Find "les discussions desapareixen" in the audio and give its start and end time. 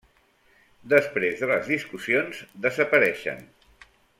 1.53-3.45